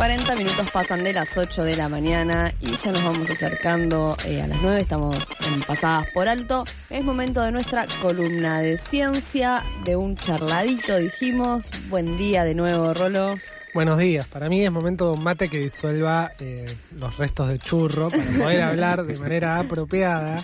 [0.00, 4.40] 40 minutos pasan de las 8 de la mañana y ya nos vamos acercando eh,
[4.40, 5.14] a las 9, estamos
[5.46, 6.64] en pasadas por alto.
[6.88, 11.90] Es momento de nuestra columna de ciencia, de un charladito, dijimos.
[11.90, 13.34] Buen día de nuevo, Rolo.
[13.74, 16.64] Buenos días, para mí es momento de un mate que disuelva eh,
[16.98, 20.38] los restos de churro para poder hablar de manera apropiada.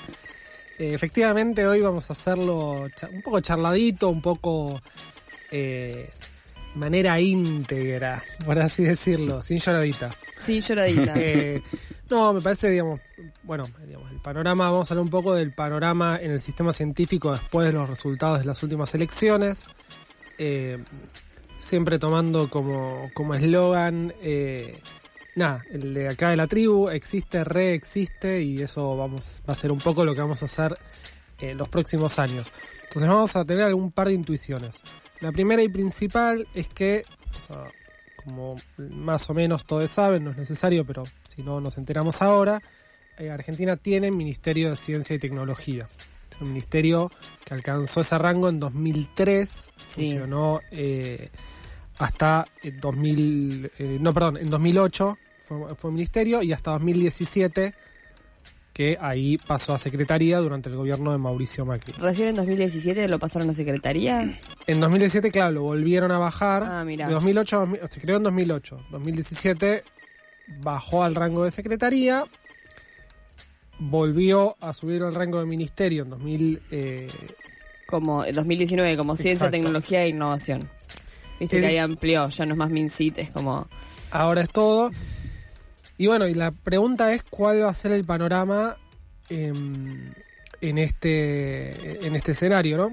[0.78, 4.78] Eh, efectivamente, hoy vamos a hacerlo un poco charladito, un poco
[6.76, 10.10] manera íntegra, por así decirlo, sin lloradita.
[10.38, 11.14] Sin lloradita.
[11.16, 11.62] Eh,
[12.10, 13.00] no, me parece, digamos,
[13.42, 17.32] bueno, digamos, el panorama, vamos a hablar un poco del panorama en el sistema científico
[17.32, 19.66] después de los resultados de las últimas elecciones.
[20.38, 20.78] Eh,
[21.58, 24.78] siempre tomando como eslogan, eh,
[25.36, 29.72] nada, el de acá de la tribu, existe, reexiste, y eso vamos, va a ser
[29.72, 30.76] un poco lo que vamos a hacer
[31.38, 32.52] en los próximos años.
[32.84, 34.80] Entonces vamos a tener algún par de intuiciones.
[35.20, 37.04] La primera y principal es que,
[38.16, 38.56] como
[38.90, 42.60] más o menos todos saben, no es necesario, pero si no nos enteramos ahora,
[43.18, 45.84] eh, Argentina tiene Ministerio de Ciencia y Tecnología.
[45.84, 47.10] Es un ministerio
[47.44, 51.30] que alcanzó ese rango en 2003, funcionó eh,
[51.98, 57.72] hasta 2000, eh, no, perdón, en 2008 fue, fue ministerio y hasta 2017
[58.76, 61.94] que ahí pasó a Secretaría durante el gobierno de Mauricio Macri.
[61.94, 64.38] ¿Recién en 2017 lo pasaron a Secretaría?
[64.66, 66.62] En 2017, claro, lo volvieron a bajar.
[66.62, 67.08] Ah, mira.
[67.08, 68.78] De 2008 se creó en 2008.
[68.90, 69.82] 2017
[70.60, 72.26] bajó al rango de Secretaría.
[73.78, 76.62] Volvió a subir al rango de ministerio en 2000...
[76.70, 77.08] Eh,
[77.86, 80.68] como en 2019, como Ciencia, Tecnología e Innovación.
[81.40, 83.68] Viste que ahí amplió, ya no es más MinCit, es como...
[84.10, 84.90] Ahora es todo.
[85.98, 88.76] Y bueno, y la pregunta es cuál va a ser el panorama
[89.28, 90.14] en,
[90.60, 92.92] este, en este escenario, ¿no?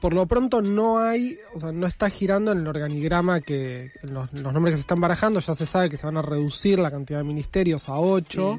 [0.00, 4.34] Por lo pronto no hay, o sea, no está girando en el organigrama que los,
[4.34, 7.20] nombres que se están barajando, ya se sabe que se van a reducir la cantidad
[7.20, 8.56] de ministerios a 8.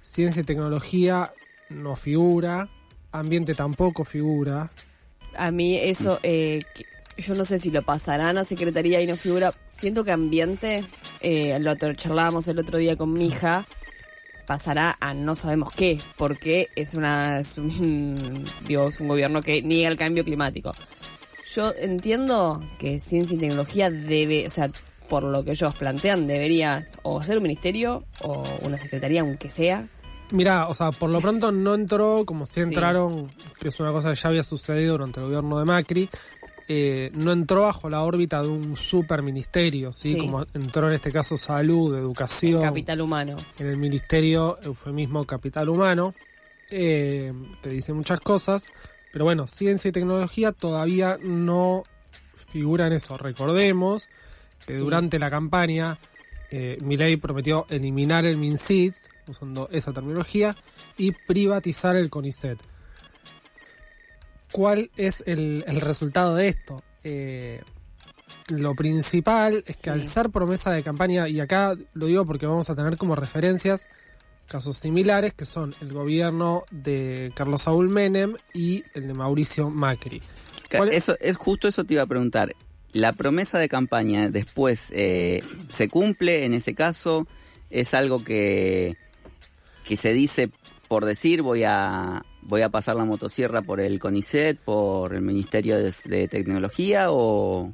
[0.00, 1.32] Ciencia y tecnología
[1.70, 2.68] no figura,
[3.10, 4.70] ambiente tampoco figura.
[5.36, 6.62] A mí eso, eh,
[7.16, 9.52] yo no sé si lo pasarán a Secretaría y no figura.
[9.66, 10.84] Siento que ambiente,
[11.20, 13.66] eh, lo charlábamos el otro día con mi hija,
[14.46, 19.62] pasará a no sabemos qué, porque es, una, es, un, digo, es un gobierno que
[19.62, 20.72] niega el cambio climático.
[21.54, 24.68] Yo entiendo que ciencia y tecnología debe, o sea,
[25.08, 29.86] por lo que ellos plantean, debería o ser un ministerio o una secretaría, aunque sea.
[30.30, 33.28] Mira, o sea, por lo pronto no entró como si entraron,
[33.60, 36.08] que es una cosa que ya había sucedido durante el gobierno de Macri,
[36.66, 40.16] eh, no entró bajo la órbita de un superministerio, ¿sí?
[40.16, 42.62] Como entró en este caso salud, educación.
[42.62, 43.36] capital humano.
[43.58, 46.14] En el ministerio, eufemismo capital humano,
[46.70, 48.72] eh, te dice muchas cosas.
[49.12, 51.82] Pero bueno, ciencia y tecnología todavía no
[52.50, 53.18] figura en eso.
[53.18, 54.08] Recordemos
[54.66, 55.98] que durante la campaña
[56.50, 58.94] eh, Milei prometió eliminar el MinSID,
[59.28, 60.56] usando esa terminología,
[60.96, 62.58] y privatizar el CONICET
[64.54, 66.80] cuál es el, resultado de esto.
[67.02, 67.60] Eh,
[68.50, 72.70] lo principal es que al ser promesa de campaña, y acá lo digo porque vamos
[72.70, 73.88] a tener como referencias
[74.46, 80.22] casos similares que son el gobierno de Carlos Saúl Menem y el de Mauricio Macri.
[80.92, 82.54] Eso es justo eso te iba a preguntar.
[82.92, 87.26] La promesa de campaña después eh, se cumple en ese caso
[87.70, 88.96] es algo que
[89.84, 90.48] que se dice
[90.86, 95.76] por decir voy a voy a pasar la motosierra por el CONICET, por el Ministerio
[95.78, 97.72] de, Tecnología o,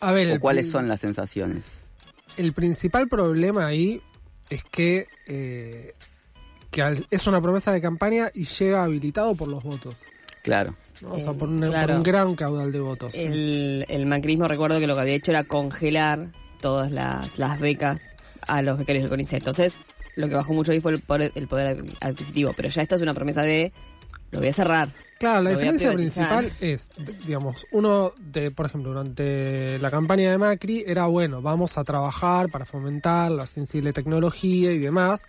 [0.00, 1.86] a ver, cuáles son las sensaciones?
[2.36, 4.02] El principal problema ahí
[4.48, 5.92] es que, eh,
[6.70, 9.96] que es una promesa de campaña y llega habilitado por los votos.
[10.42, 10.74] Claro.
[11.08, 11.60] O sea, por un,
[12.02, 13.14] gran caudal de votos.
[13.14, 18.00] El, el, macrismo, recuerdo que lo que había hecho era congelar todas las, las becas
[18.46, 19.38] a los becarios del CONICET.
[19.38, 19.74] Entonces,
[20.16, 22.52] lo que bajó mucho ahí fue el el poder adquisitivo.
[22.56, 23.72] Pero ya esta es una promesa de
[24.30, 24.88] lo voy a cerrar.
[25.18, 26.90] Claro, la diferencia principal es,
[27.26, 32.48] digamos, uno de, por ejemplo, durante la campaña de Macri era, bueno, vamos a trabajar
[32.48, 35.24] para fomentar la sensible tecnología y demás.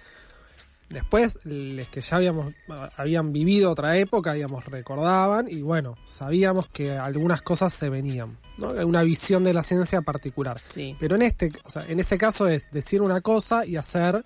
[0.87, 2.53] Después, los que ya habíamos,
[2.95, 8.37] habían vivido otra época, digamos, recordaban y bueno, sabíamos que algunas cosas se venían.
[8.57, 8.69] ¿no?
[8.85, 10.57] una visión de la ciencia particular.
[10.59, 10.95] Sí.
[10.99, 14.23] Pero en este, o sea, en ese caso es decir una cosa y hacer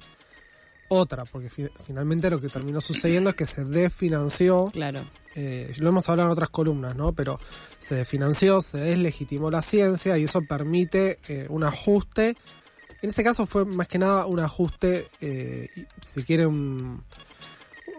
[0.95, 5.03] otra, porque fi- finalmente lo que terminó sucediendo es que se desfinanció, Claro.
[5.35, 7.13] eh, lo hemos hablado en otras columnas, ¿no?
[7.13, 7.39] Pero
[7.77, 12.35] se desfinanció, se deslegitimó la ciencia y eso permite eh, un ajuste.
[13.01, 15.69] En ese caso fue más que nada un ajuste, eh,
[16.01, 17.03] si quiere, un-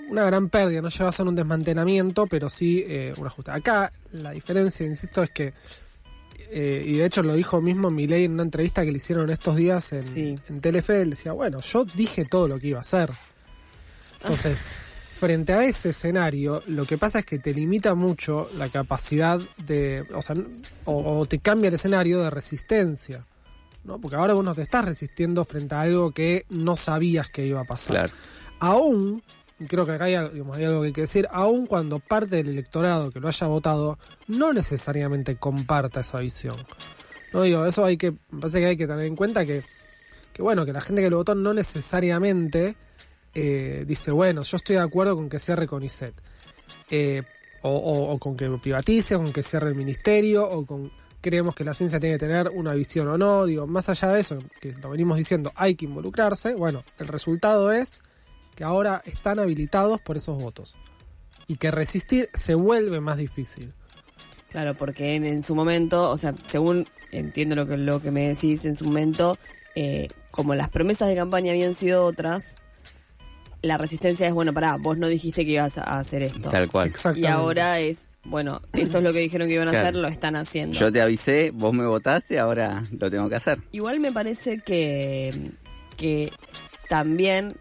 [0.09, 3.51] una gran pérdida, no llega a ser un desmantelamiento, pero sí eh, un ajuste.
[3.51, 5.53] Acá la diferencia, insisto, es que,
[6.51, 9.57] eh, y de hecho lo dijo mismo Milei en una entrevista que le hicieron estos
[9.57, 10.35] días en, Sí.
[10.49, 13.11] en Telefe, él decía, bueno, yo dije todo lo que iba a hacer.
[14.23, 14.61] Entonces,
[15.19, 20.05] frente a ese escenario, lo que pasa es que te limita mucho la capacidad de,
[20.15, 20.37] o sea,
[20.85, 23.25] o, o te cambia el escenario de resistencia.
[23.85, 24.01] ¿no?
[24.01, 27.61] Porque ahora vos no te estás resistiendo frente a algo que no sabías que iba
[27.61, 28.13] a pasar Claro.
[28.59, 29.23] aún,
[29.69, 33.21] creo que acá hay, algo que hay que decir, aún cuando parte del electorado que
[33.21, 33.99] lo haya votado
[34.29, 36.57] no necesariamente comparta esa visión.
[37.33, 39.63] No digo, eso hay que, parece que hay que tener en cuenta que,
[40.33, 42.77] que bueno, que la gente que lo votó no necesariamente
[43.35, 46.15] eh, dice, bueno, yo estoy de acuerdo con que cierre CONICET.
[46.91, 47.23] Eh,
[47.63, 51.55] o, o- o con que privatice, o con que cierre el ministerio, o con creemos
[51.57, 53.45] que la ciencia tiene que tener una visión o no.
[53.45, 56.55] Digo, más allá de eso, que lo venimos diciendo, hay que involucrarse.
[56.55, 58.03] Bueno, el resultado es
[58.57, 60.77] que ahora están habilitados por esos votos.
[61.47, 63.73] Y que resistir se vuelve más difícil.
[64.51, 68.29] Claro, porque en, en su momento, o sea, según entiendo lo que, lo que me
[68.29, 69.39] decís, en su momento,
[69.75, 72.57] eh, como las promesas de campaña habían sido otras,
[73.63, 76.49] la resistencia es, bueno, pará, vos no dijiste que ibas a hacer esto.
[76.49, 76.93] Tal cual.
[77.17, 79.89] Y ahora es, bueno, esto es lo que dijeron que iban a Claro.
[79.89, 80.79] hacer, lo están haciendo.
[80.79, 83.59] Yo te avisé, vos me votaste, ahora lo tengo que hacer.
[83.73, 85.51] Igual me parece que,
[85.97, 86.33] que
[86.89, 87.53] también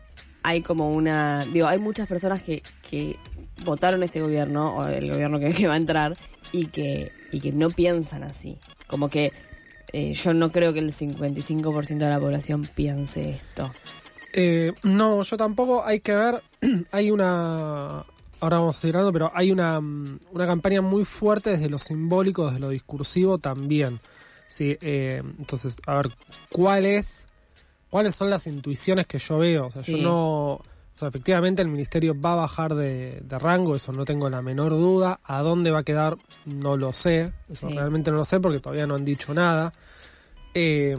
[0.46, 1.44] hay como una.
[1.46, 3.18] Digo, hay muchas personas que, que
[3.64, 6.16] votaron este gobierno, o el gobierno que, va a entrar,
[6.52, 8.58] y que, y que no piensan así.
[8.88, 9.32] Como que
[9.92, 13.72] eh, yo no creo que el 55% de la población piense esto.
[14.34, 15.84] Eh, no, yo tampoco.
[15.84, 16.44] Hay que ver.
[16.92, 18.06] hay una.
[18.40, 21.80] Ahora vamos a seguir hablando, pero hay una, mm, una campaña muy fuerte desde lo
[21.80, 24.00] simbólico, desde lo discursivo también.
[24.48, 26.12] Sí, eh, entonces, a ver,
[26.52, 27.26] ¿cuál es,
[27.96, 29.68] ¿cuáles son las intuiciones que yo veo?
[29.68, 29.94] O sea, Sí.
[30.02, 30.52] yo no.
[30.56, 34.42] O sea, efectivamente el ministerio va a bajar de, de rango, eso no tengo la
[34.42, 35.22] menor duda.
[35.24, 36.18] ¿A dónde va a quedar?
[36.46, 37.32] No lo sé.
[37.50, 37.74] Eso Sí.
[37.74, 39.72] realmente no lo sé porque todavía no han dicho nada.
[40.54, 40.98] Eh,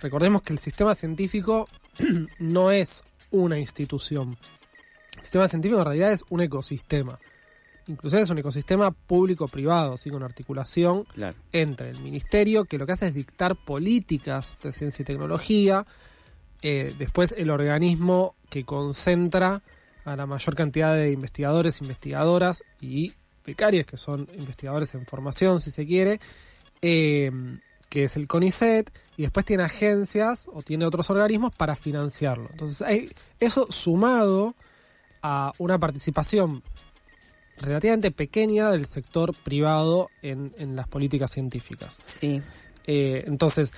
[0.00, 1.68] recordemos que el sistema científico
[2.40, 4.36] no es una institución.
[5.16, 7.16] El sistema científico en realidad es un ecosistema.
[7.88, 11.36] Inclusive es un ecosistema público-privado, así con articulación Claro.
[11.52, 15.86] entre el ministerio, que lo que hace es dictar políticas de ciencia y tecnología,
[16.62, 19.62] eh, después el organismo que concentra
[20.04, 23.12] a la mayor cantidad de investigadores, investigadoras y
[23.44, 26.20] becarias, que son investigadores en formación, si se quiere,
[26.82, 27.30] eh,
[27.88, 32.48] que es el CONICET, y después tiene agencias o tiene otros organismos para financiarlo.
[32.50, 34.54] Entonces, hay eso sumado
[35.22, 36.62] a una participación
[37.60, 41.98] relativamente pequeña del sector privado en, en las políticas científicas.
[42.04, 42.40] Sí.
[42.86, 43.72] Eh, entonces,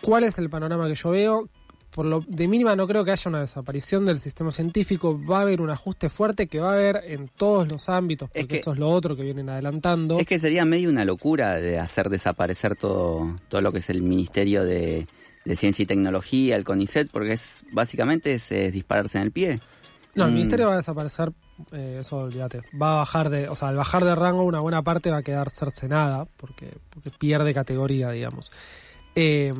[0.00, 1.48] ¿cuál es el panorama que yo veo?
[1.96, 5.40] Por lo de mínima no creo que haya una desaparición del sistema científico, va a
[5.40, 8.60] haber un ajuste fuerte que va a haber en todos los ámbitos, Es porque que-
[8.60, 10.18] eso es lo otro que vienen adelantando.
[10.20, 14.02] Es que sería medio una locura de hacer desaparecer todo, todo lo que es el
[14.02, 15.06] Ministerio de,
[15.46, 19.58] de Ciencia y Tecnología, el CONICET, porque es básicamente es, es dispararse en el pie.
[20.14, 20.34] No, el Mm.
[20.34, 21.32] ministerio va a desaparecer,
[21.72, 22.60] eh, eso olvídate.
[22.80, 25.22] Va a bajar de, o sea, al bajar de rango una buena parte va a
[25.22, 28.52] quedar cercenada, porque, porque pierde categoría, digamos.
[29.14, 29.54] Eh,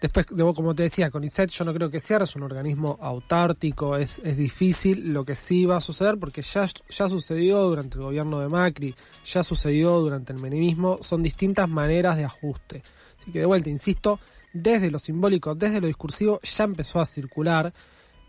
[0.00, 4.20] después, como te decía, CONICET yo no creo que cierre, es un organismo autártico, es,
[4.24, 5.12] es difícil.
[5.12, 8.94] Lo que sí va a suceder, porque ya, ya sucedió durante el gobierno de Macri,
[9.24, 12.82] ya sucedió durante el menemismo, son distintas maneras de ajuste.
[13.18, 14.20] Así que de vuelta, insisto,
[14.52, 17.72] desde lo simbólico, desde lo discursivo, ya empezó a circular.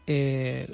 [0.07, 0.69] Eh,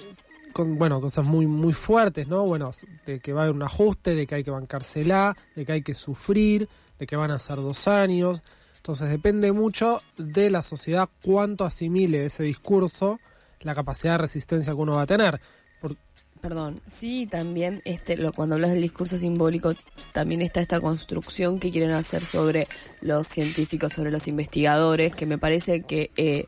[0.54, 2.72] con bueno cosas muy muy fuertes no bueno
[3.06, 5.82] de que va a haber un ajuste de que hay que bancársela de que hay
[5.82, 8.42] que sufrir de que van a ser dos años
[8.86, 13.20] entonces depende mucho de la sociedad cuánto asimile ese discurso
[13.64, 15.42] la capacidad de resistencia que uno va a tener
[15.82, 15.96] Por-
[16.40, 19.74] Perdón, sí, también este, lo, cuando hablas del discurso simbólico,
[20.12, 22.68] también está esta construcción que quieren hacer sobre
[23.02, 26.46] los científicos, sobre los investigadores, que me parece que eh,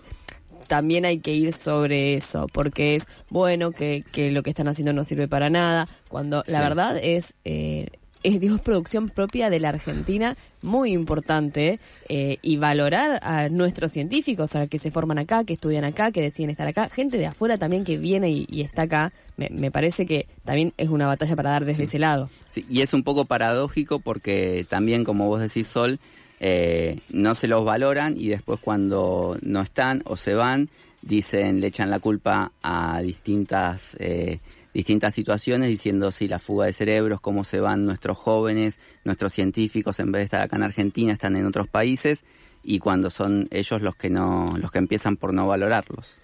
[0.68, 4.94] también hay que ir sobre eso, porque es bueno que, que lo que están haciendo
[4.94, 6.64] no sirve para nada, cuando la Sí.
[6.64, 7.34] verdad es...
[7.44, 7.88] Eh,
[8.28, 11.80] es digo, producción propia de la Argentina, muy importante,
[12.10, 16.22] eh, y valorar a nuestros científicos, a que se forman acá, que estudian acá, que
[16.22, 19.72] deciden estar acá, gente de afuera también que viene y, y está acá, me, me
[19.72, 22.30] parece que también es una batalla para dar desde ese lado.
[22.50, 26.00] Sí, y es un poco paradójico porque también, como vos decís, Sol,
[26.40, 30.70] eh, no se los valoran y después cuando no están o se van,
[31.02, 34.40] dicen, le echan la culpa a distintas, eh,
[34.78, 40.00] distintas situaciones diciendo, sí, la fuga de cerebros, cómo se van nuestros jóvenes, nuestros científicos,
[40.00, 42.24] en vez de estar acá en Argentina, están en otros países
[42.64, 46.20] y cuando son ellos los que no, los que empiezan por no valorarlos.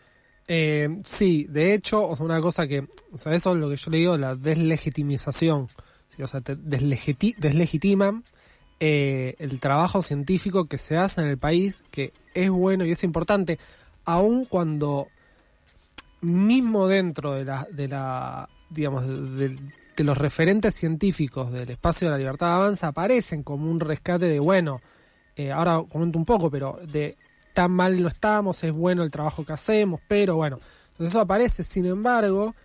[0.48, 3.75] Eh, sí, de hecho, o sea, una cosa que, o sea, eso es lo que
[3.75, 5.67] yo le digo, la deslegitimización.
[6.15, 6.22] ¿sí?
[6.22, 8.24] O sea, te deslegiti- deslegitiman
[8.79, 13.03] eh, el trabajo científico que se hace en el país, que es bueno y es
[13.03, 13.57] importante,
[14.05, 15.07] aun cuando
[16.24, 19.56] mismo dentro de la, de la digamos, de,
[19.98, 24.82] los referentes científicos del espacio de la libertad avanza aparecen como un rescate de, bueno,
[25.36, 27.15] eh, ahora comento un poco, pero de
[27.53, 30.60] tan mal no estamos, es bueno el trabajo que hacemos, pero bueno,
[30.92, 32.56] entonces eso aparece, sin embargo,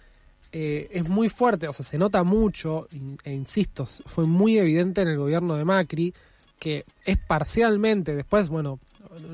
[0.53, 2.89] eh, es muy fuerte, o sea, se nota mucho,
[3.23, 6.15] e insisto, fue muy evidente en el gobierno de Macri,
[6.59, 8.81] que es parcialmente, después, bueno,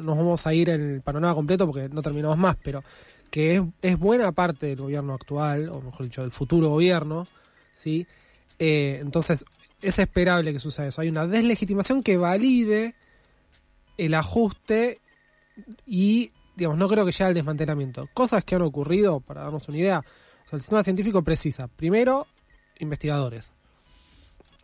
[0.03, 2.83] nos vamos a ir en el panorama completo porque no terminamos más, pero
[3.35, 7.27] que es, es buena parte del gobierno actual, o mejor dicho, del futuro gobierno,
[7.73, 8.07] ¿sí?
[8.61, 9.45] Eh, entonces,
[9.83, 11.01] es esperable que suceda eso.
[11.01, 12.95] Hay una deslegitimación que valide
[13.99, 15.01] el ajuste
[15.85, 18.09] y, digamos, no creo que llegue al desmantelamiento.
[18.15, 22.29] Cosas que han ocurrido, para darnos una idea, o sea, el sistema científico precisa, primero,
[22.79, 23.51] investigadores.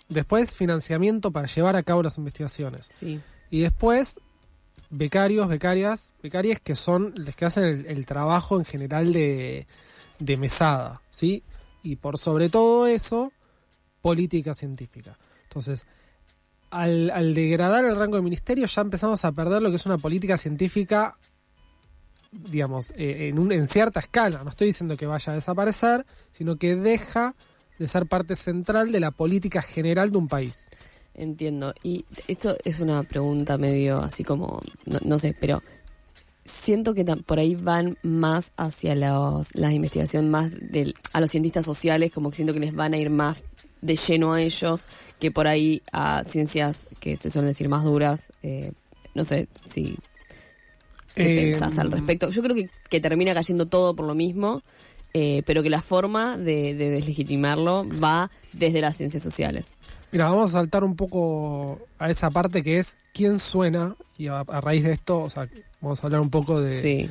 [0.09, 2.87] Después, financiamiento para llevar a cabo las investigaciones.
[2.89, 3.21] Sí.
[3.51, 4.21] Y después,
[4.91, 9.67] becarios, becarias, becarias que son los que hacen el, trabajo en general de,
[10.19, 11.43] de mesada, ¿sí?
[11.83, 13.33] Y por sobre todo eso,
[14.03, 15.17] política científica.
[15.45, 15.87] Entonces,
[16.71, 19.99] al, al degradar el rango de ministerio ya empezamos a perder lo que es una
[19.99, 21.17] política científica,
[22.33, 24.43] digamos, eh, en, un, en cierta escala.
[24.45, 27.35] No estoy diciendo que vaya a desaparecer, sino que deja
[27.79, 30.69] de ser parte central de la política general de un país.
[31.21, 31.75] Entiendo.
[31.83, 35.63] Y esto es una pregunta medio así como, no, no sé, pero
[36.47, 41.67] siento que por ahí van más hacia los, la investigación más del, a los cientistas
[41.67, 43.43] sociales, como que siento que les van a ir más
[43.83, 44.87] de lleno a ellos
[45.19, 48.33] que por ahí a ciencias que se suelen decir más duras.
[48.43, 48.73] Eh,
[49.15, 49.99] no sé si
[51.15, 52.31] ¿Qué Eh, pensás al respecto?
[52.31, 54.63] Yo creo que, que termina cayendo todo por lo mismo,
[55.15, 59.79] eh, pero que la forma de, de deslegitimarlo va desde las ciencias sociales.
[60.13, 64.41] Mira, vamos a saltar un poco a esa parte que es quién suena, y a,
[64.41, 65.49] a raíz de esto, o sea,
[65.81, 67.11] vamos a hablar un poco de, Sí,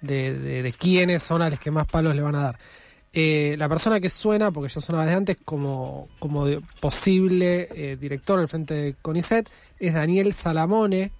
[0.00, 2.58] de, de- de quiénes son a los que más palos le van a dar.
[3.14, 6.46] Eh, la persona que suena, porque yo sonaba desde antes como, como
[6.80, 9.48] posible eh, director al frente de CONICET,
[9.78, 11.12] es Daniel Salamone.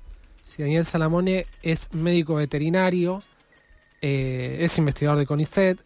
[0.58, 3.22] Daniel Salamone es médico veterinario,
[4.00, 5.78] eh, es investigador de CONICET,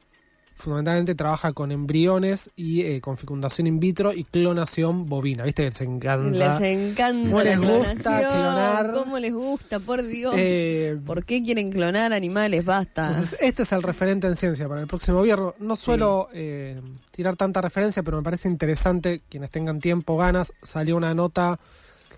[0.56, 5.44] fundamentalmente trabaja con embriones y eh, con fecundación in vitro y clonación bovina.
[5.44, 6.58] ¿Viste que les encanta?
[6.60, 8.92] les encanta ¿Cómo la les gusta clonar?
[8.92, 9.80] ¿Cómo les gusta?
[9.80, 10.34] Por Dios.
[10.36, 12.64] Eh, ¿Por qué quieren clonar animales?
[12.64, 13.08] Basta.
[13.08, 15.54] Entonces, este es el referente en ciencia para el próximo gobierno.
[15.58, 20.96] No suelo eh, tirar tanta referencia, pero me parece interesante, quienes tengan tiempo, ganas, salió
[20.96, 21.60] una nota,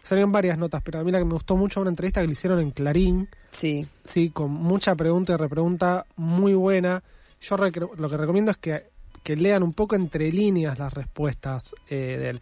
[0.03, 2.33] salieron varias notas, pero a mí la que me gustó mucho una entrevista que le
[2.35, 7.03] hicieron en Clarín, Sí, sí, con mucha pregunta y repregunta muy buena.
[7.41, 8.83] Yo lo que recomiendo es que,
[9.23, 12.41] que lean un poco entre líneas las respuestas eh, de él.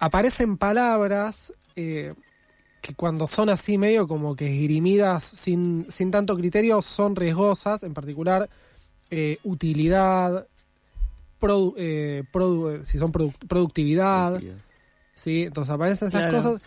[0.00, 2.12] Aparecen palabras eh,
[2.80, 7.94] que cuando son así medio como que esgrimidas sin, sin tanto criterio son riesgosas, en
[7.94, 8.48] particular
[9.10, 10.46] eh, utilidad,
[11.40, 14.40] produ- eh, produ- si son produ- productividad,
[15.14, 15.44] ¿sí?
[15.44, 16.36] Entonces aparecen esas Claro.
[16.36, 16.60] cosas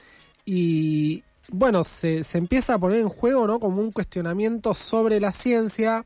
[0.45, 3.59] y bueno, se, se empieza a poner en juego, ¿no?
[3.59, 6.05] Como un cuestionamiento sobre la ciencia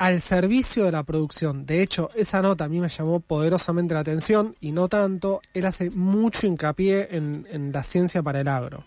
[0.00, 1.66] al servicio de la producción.
[1.66, 5.66] De hecho, esa nota a mí me llamó poderosamente la atención y no tanto, él
[5.66, 8.82] hace mucho hincapié en, en la ciencia para el agro.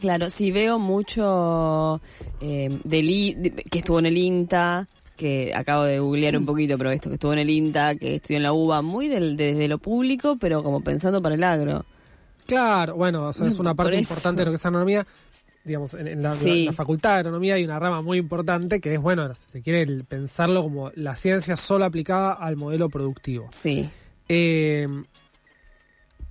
[0.00, 2.00] claro, sí veo mucho
[2.40, 7.08] eh, del que estuvo en el INTA, que acabo de googlear un poquito, pero esto
[7.08, 10.36] que estuvo en el INTA, que estudió en la UBA, muy del, desde lo público,
[10.38, 11.84] pero como pensando para el agro.
[12.46, 15.04] Claro, bueno, o sea, es una parte importante de lo que es agronomía.
[15.64, 16.64] Digamos, en, en la, Sí.
[16.66, 19.82] la facultad de agronomía hay una rama muy importante que es, bueno, si se quiere
[19.82, 23.48] el pensarlo como la ciencia solo aplicada al modelo productivo.
[23.52, 23.88] Sí,
[24.28, 24.88] Eh,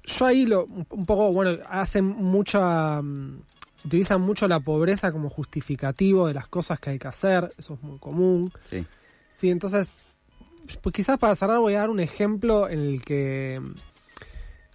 [0.05, 3.41] yo ahí lo, un un poco, bueno, hacen mucha, mm,
[3.85, 7.81] utilizan mucho la pobreza como justificativo de las cosas que hay que hacer, eso es
[7.83, 8.51] muy común.
[8.69, 8.85] Sí.
[9.31, 9.89] Sí, entonces,
[10.81, 13.55] pues quizás para cerrar voy a dar un ejemplo en el que,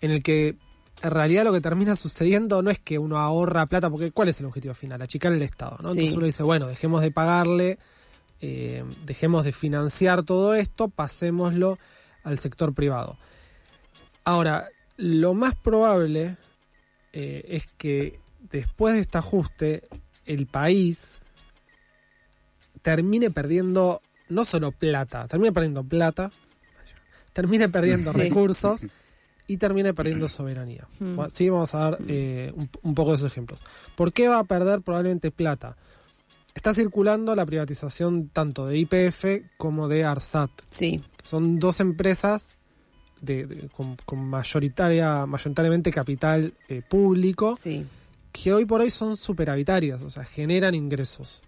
[0.00, 0.56] en el que
[1.02, 4.40] en realidad lo que termina sucediendo no es que uno ahorra plata, porque ¿cuál es
[4.40, 5.00] el objetivo final?
[5.02, 5.90] Achicar el Estado, ¿no?
[5.90, 5.98] Sí.
[5.98, 7.78] Entonces uno dice, bueno, dejemos de pagarle,
[8.40, 11.78] eh, dejemos de financiar todo esto, pasémoslo
[12.24, 13.18] al sector privado.
[14.24, 16.36] Ahora, lo más probable
[17.12, 18.18] eh, es que
[18.50, 19.82] después de este ajuste,
[20.24, 21.18] el país
[22.82, 26.30] termine perdiendo no solo plata, termine perdiendo plata,
[27.32, 28.18] termine perdiendo Sí.
[28.18, 28.80] recursos
[29.46, 30.86] y termine perdiendo soberanía.
[30.98, 33.62] Bueno, Sí, vamos a dar eh, un, un poco de esos ejemplos.
[33.94, 35.76] ¿Por qué va a perder probablemente plata?
[36.54, 39.24] Está circulando la privatización tanto de IPF
[39.58, 42.58] como de ARSAT, Sí, que son dos empresas
[43.20, 47.86] de, de- con, con mayoritaria, mayoritariamente capital eh, público sí.
[48.32, 51.42] que hoy por hoy son superavitarias, o sea, generan ingresos.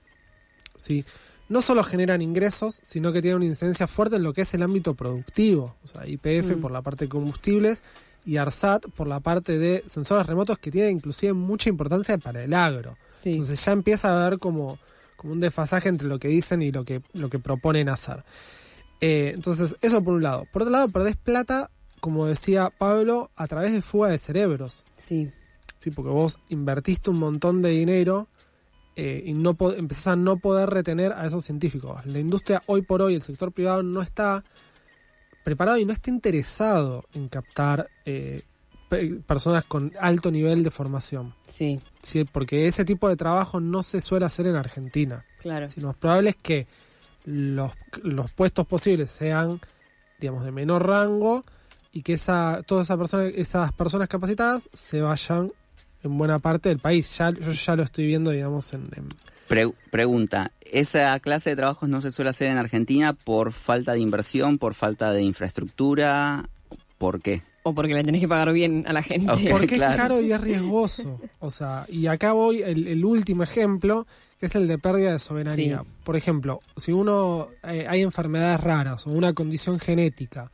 [0.76, 1.04] ¿sí?
[1.48, 4.62] No solo generan ingresos, sino que tienen una incidencia fuerte en lo que es el
[4.62, 5.76] ámbito productivo.
[5.82, 6.60] O sea, IPF Mm.
[6.60, 7.82] por la parte de combustibles
[8.26, 12.52] y ARSAT por la parte de sensores remotos que tiene inclusive mucha importancia para el
[12.52, 12.96] agro.
[13.08, 13.30] Sí.
[13.32, 14.78] Entonces ya empieza a haber como,
[15.16, 18.22] como un desfasaje entre lo que dicen y lo que, lo que proponen hacer.
[19.00, 20.46] Eh, entonces, eso por un lado.
[20.52, 24.84] Por otro lado, perdés plata, como decía Pablo, a través de fuga de cerebros.
[24.96, 25.30] Sí,
[25.76, 28.26] Sí, porque vos invertiste un montón de dinero
[29.00, 32.04] eh, y no empezás a no poder retener a esos científicos.
[32.06, 34.42] La industria hoy por hoy, el sector privado no está
[35.44, 38.42] preparado y no está interesado en captar eh,
[38.88, 41.34] pe- personas con alto nivel de formación.
[41.46, 45.24] sí, Sí, porque ese tipo de trabajo no se suele hacer en Argentina.
[45.40, 45.70] claro.
[45.70, 46.66] Si lo más probable es que
[47.24, 47.70] los,
[48.02, 49.60] los puestos posibles sean,
[50.18, 51.44] digamos, de menor rango
[51.92, 55.52] y que esa, todas esa persona, esas personas capacitadas se vayan
[56.02, 57.16] en buena parte del país.
[57.18, 59.08] Ya, yo ya lo estoy viendo, digamos, en, en-
[59.48, 64.00] Pre- pregunta, ¿esa clase de trabajos no se suele hacer en Argentina por falta de
[64.00, 66.48] inversión, por falta de infraestructura?
[66.98, 67.42] ¿Por qué?
[67.62, 69.30] O porque le tenés que pagar bien a la gente.
[69.30, 69.40] Ok.
[69.50, 69.94] porque Claro.
[69.94, 71.20] es caro y es riesgoso.
[71.38, 74.06] O sea, y acá voy el, el último ejemplo,
[74.38, 75.80] que es el de pérdida de soberanía.
[75.82, 75.88] Sí.
[76.04, 80.48] Por ejemplo, si uno eh, hay enfermedades raras o una condición genética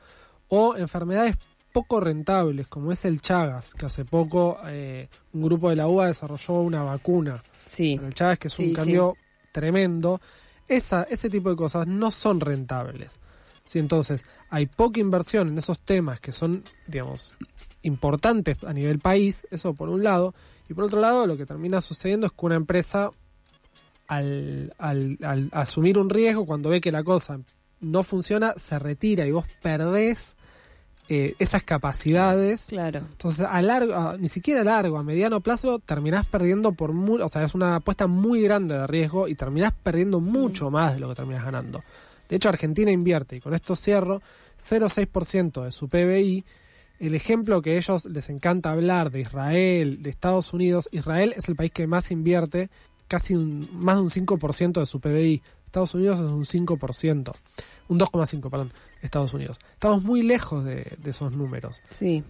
[0.48, 1.36] o enfermedades
[1.74, 6.06] poco rentables, como es el Chagas, que hace poco eh, un grupo de la UBA
[6.06, 8.74] desarrolló una vacuna Sí, el Chagas, que es un Sí, sí.
[8.76, 9.16] cambio
[9.52, 10.20] tremendo.
[10.68, 13.18] Esa, ese tipo de cosas no son rentables.
[13.66, 17.34] Sí, entonces, hay poca inversión en esos temas que son, digamos,
[17.82, 20.32] importantes a nivel país, eso por un lado.
[20.68, 23.10] Y por otro lado, lo que termina sucediendo es que una empresa,
[24.06, 27.38] al, al- al asumir un riesgo, cuando ve que la cosa
[27.80, 30.36] no funciona, se retira y vos perdés
[31.08, 32.66] eh, esas capacidades.
[32.66, 33.00] claro.
[33.00, 37.20] Entonces, a largo, a- ni siquiera a largo, a mediano plazo, terminás perdiendo por muy,
[37.20, 41.00] o sea, es una apuesta muy grande de riesgo y terminás perdiendo mucho más de
[41.00, 41.82] lo que terminás ganando.
[42.28, 44.22] De hecho, Argentina invierte, y con esto cierro,
[44.66, 46.44] 0,6% de su PBI.
[47.00, 51.48] El ejemplo que a ellos les encanta hablar de Israel, de Estados Unidos, Israel es
[51.48, 52.70] el país que más invierte,
[53.08, 55.42] casi un, más de un 5% de su PBI.
[55.74, 57.32] Estados Unidos es un 5%,
[57.88, 59.58] un 2,5%, perdón, Estados Unidos.
[59.72, 61.80] Estamos muy lejos de- de esos números.
[61.88, 62.22] Sí,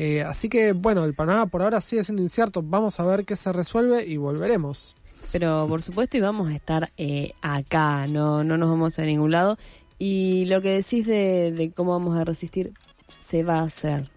[0.00, 2.62] Eh, así que, bueno, el panorama por ahora sigue siendo incierto.
[2.62, 4.94] Vamos a ver qué se resuelve y volveremos.
[5.32, 9.32] pero por supuesto y vamos a estar eh, acá, no, no nos vamos a ningún
[9.32, 9.58] lado.
[9.98, 12.72] Y lo que decís de, de cómo vamos a resistir,
[13.18, 14.08] se va a hacer.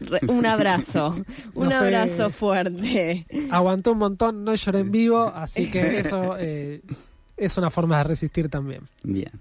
[0.00, 1.14] Re- un abrazo,
[1.54, 1.76] un No sé.
[1.76, 3.26] abrazo fuerte.
[3.52, 6.82] Aguantó un montón, no lloré en vivo, así que eso eh,
[7.40, 8.82] es una forma de resistir también.
[9.02, 9.32] Bien.